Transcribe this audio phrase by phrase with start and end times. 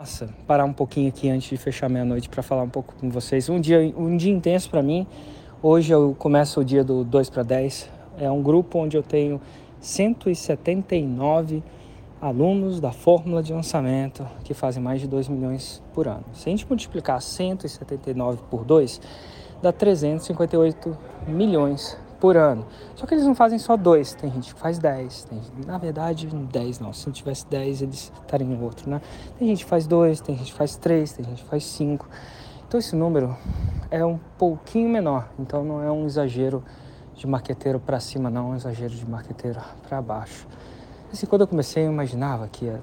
[0.00, 3.50] Nossa, parar um pouquinho aqui antes de fechar meia-noite para falar um pouco com vocês.
[3.50, 5.06] Um dia, um dia intenso para mim.
[5.62, 7.90] Hoje eu começo o dia do 2 para 10.
[8.18, 9.38] É um grupo onde eu tenho
[9.78, 11.62] 179
[12.18, 16.24] alunos da fórmula de lançamento que fazem mais de 2 milhões por ano.
[16.32, 19.02] Se a gente multiplicar 179 por 2,
[19.60, 20.96] dá 358
[21.28, 22.66] milhões por ano.
[22.94, 25.24] Só que eles não fazem só dois, tem gente que faz 10.
[25.24, 26.92] Tem, na verdade, 10 não.
[26.92, 29.00] Se não tivesse 10, eles estariam em outro, né?
[29.38, 32.06] Tem gente que faz dois, tem gente que faz três, tem gente que faz cinco.
[32.68, 33.36] Então esse número
[33.90, 35.28] é um pouquinho menor.
[35.38, 36.62] Então não é um exagero
[37.16, 40.46] de marqueteiro para cima, não, é um exagero de marqueteiro para baixo.
[41.12, 42.80] Assim, quando eu comecei, eu imaginava que ia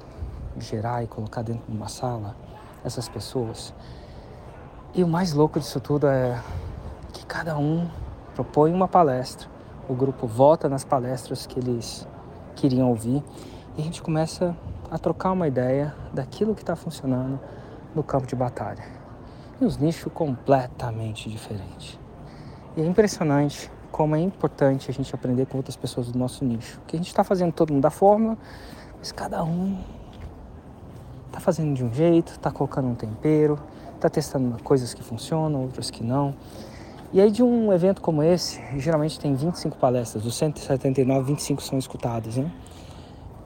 [0.59, 2.35] gerar e colocar dentro de uma sala
[2.84, 3.73] essas pessoas.
[4.93, 6.41] E o mais louco disso tudo é
[7.13, 7.88] que cada um
[8.38, 9.48] propõe uma palestra,
[9.90, 12.08] o grupo vota nas palestras que eles
[12.55, 13.23] queriam ouvir
[13.76, 14.55] e a gente começa
[14.91, 17.40] a trocar uma ideia daquilo que está funcionando
[17.96, 18.84] no campo de batalha.
[19.60, 21.99] E os nichos completamente diferentes.
[22.76, 26.79] E é impressionante como é importante a gente aprender com outras pessoas do nosso nicho.
[26.85, 28.38] Que a gente está fazendo todo mundo da fórmula,
[28.99, 29.79] mas cada um
[31.26, 33.57] está fazendo de um jeito, está colocando um tempero,
[33.96, 36.35] está testando coisas que funcionam, outras que não.
[37.13, 41.80] E aí de um evento como esse, geralmente tem 25 palestras, dos 179, 25 são
[41.80, 42.52] escutadas, né?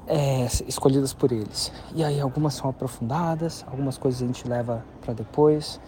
[0.08, 1.72] É, escolhidas por eles.
[1.94, 5.80] E aí algumas são aprofundadas, algumas coisas a gente leva para depois.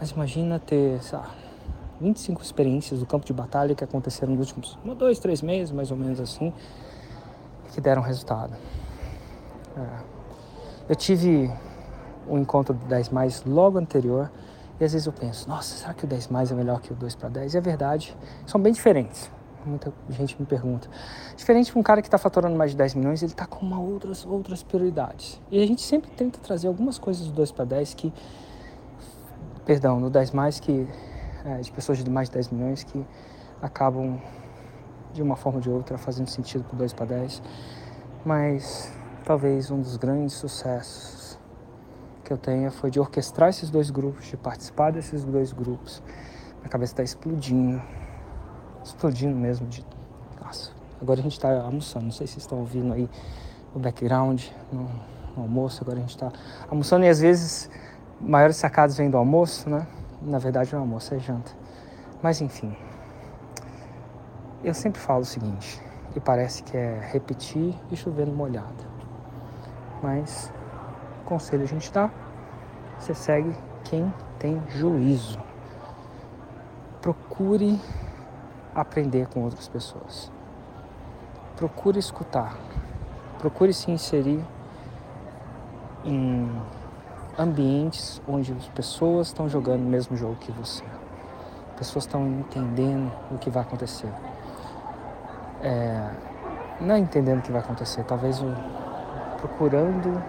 [0.00, 1.30] Mas imagina ter, sei lá,
[2.00, 5.92] 25 experiências do campo de batalha que aconteceram nos últimos um, dois, três meses, mais
[5.92, 6.52] ou menos assim,
[7.72, 8.54] que deram resultado.
[9.76, 10.14] É.
[10.88, 11.50] Eu tive
[12.28, 14.30] um encontro 10 mais logo anterior
[14.84, 17.14] às vezes eu penso, nossa, será que o 10 mais é melhor que o 2
[17.14, 17.54] para 10?
[17.54, 19.30] E é verdade, são bem diferentes.
[19.64, 20.88] Muita gente me pergunta.
[21.36, 23.80] Diferente de um cara que está faturando mais de 10 milhões, ele está com uma
[23.80, 25.40] outras, outras prioridades.
[25.50, 28.12] E a gente sempre tenta trazer algumas coisas do 2 para 10 que.
[29.64, 30.86] Perdão, no 10 mais que.
[31.46, 33.06] É, de pessoas de mais de 10 milhões que
[33.62, 34.20] acabam,
[35.14, 37.42] de uma forma ou de outra, fazendo sentido para o 2 para 10.
[38.24, 38.92] Mas
[39.24, 41.23] talvez um dos grandes sucessos
[42.24, 46.02] que eu tenha foi de orquestrar esses dois grupos, de participar desses dois grupos.
[46.58, 47.80] Minha cabeça está explodindo,
[48.82, 49.66] explodindo mesmo.
[49.68, 49.84] De...
[50.42, 53.08] Nossa, agora a gente está almoçando, não sei se vocês estão ouvindo aí
[53.74, 54.42] o background
[54.72, 54.88] no,
[55.36, 56.32] no almoço, agora a gente está
[56.68, 57.70] almoçando e às vezes
[58.20, 59.86] maiores sacadas vêm do almoço, né?
[60.22, 61.52] Na verdade não é almoço, é janta.
[62.22, 62.74] Mas enfim,
[64.62, 65.82] eu sempre falo o seguinte,
[66.16, 68.84] e parece que é repetir e chovendo molhado.
[70.02, 70.50] Mas
[71.24, 72.10] conselho a gente dá,
[72.98, 73.54] você segue
[73.84, 75.38] quem tem juízo.
[77.00, 77.80] Procure
[78.74, 80.30] aprender com outras pessoas.
[81.56, 82.56] Procure escutar.
[83.38, 84.44] Procure se inserir
[86.04, 86.50] em
[87.38, 90.84] ambientes onde as pessoas estão jogando o mesmo jogo que você.
[91.76, 94.08] Pessoas estão entendendo o que vai acontecer.
[95.62, 96.10] É,
[96.80, 98.40] não entendendo o que vai acontecer, talvez
[99.38, 100.22] procurando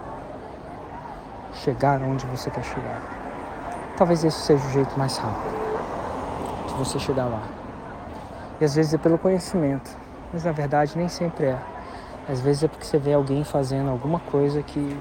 [1.55, 3.01] chegar onde você quer chegar.
[3.97, 5.55] Talvez esse seja o jeito mais rápido
[6.67, 7.43] de você chegar lá.
[8.59, 9.89] E às vezes é pelo conhecimento,
[10.33, 11.57] mas na verdade nem sempre é.
[12.29, 14.99] Às vezes é porque você vê alguém fazendo alguma coisa que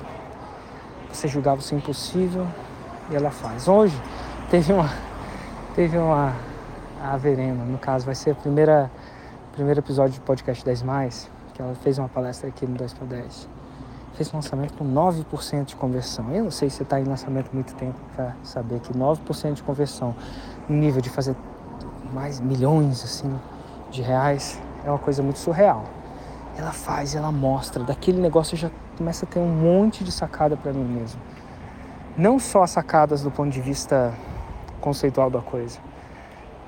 [1.13, 2.47] você julgava ser impossível
[3.11, 3.67] e ela faz.
[3.67, 4.01] Hoje
[4.51, 4.91] teve uma
[5.75, 6.33] teve uma
[7.03, 8.91] a Verena, no caso vai ser a primeira
[9.53, 13.07] primeiro episódio do podcast 10 mais, que ela fez uma palestra aqui no 10 para
[13.07, 13.64] 10
[14.15, 16.31] fez um lançamento com 9% de conversão.
[16.31, 19.55] Eu não sei se você está em lançamento há muito tempo para saber que 9%
[19.55, 20.15] de conversão
[20.69, 21.37] no nível de fazer
[22.13, 23.35] mais milhões assim
[23.91, 25.85] de reais é uma coisa muito surreal.
[26.57, 30.73] Ela faz, ela mostra, daquele negócio já começa a ter um monte de sacada para
[30.73, 31.21] mim mesmo.
[32.17, 34.15] Não só sacadas do ponto de vista
[34.81, 35.81] conceitual da coisa,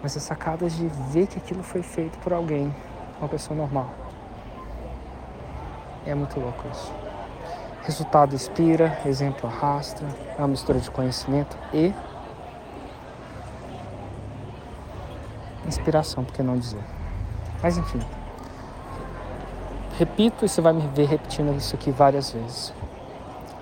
[0.02, 2.74] mas as sacadas de ver que aquilo foi feito por alguém,
[3.20, 3.90] uma pessoa normal.
[6.04, 7.06] É muito louco isso.
[7.86, 10.04] Resultado inspira, exemplo arrasta,
[10.36, 11.94] é uma mistura de conhecimento e
[15.64, 16.82] inspiração, por que não dizer?
[17.62, 18.00] Mas enfim,
[19.96, 22.75] repito e você vai me ver repetindo isso aqui várias vezes.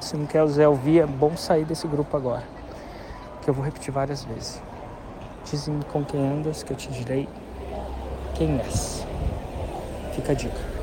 [0.01, 2.45] Se não quer usar ouvir, é bom sair desse grupo agora,
[3.43, 4.59] que eu vou repetir várias vezes.
[5.45, 7.29] Dizem com quem andas que eu te direi
[8.35, 9.07] quem és.
[10.15, 10.74] Fica a dica.